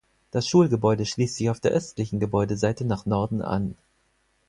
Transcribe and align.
Das 0.31 0.47
Schulgebäude 0.47 1.05
schließt 1.05 1.35
sich 1.35 1.51
auf 1.51 1.59
der 1.59 1.73
östlichen 1.73 2.19
Gebäudeseite 2.19 2.85
nach 2.85 3.05
Norden 3.05 3.43
an. 3.43 3.75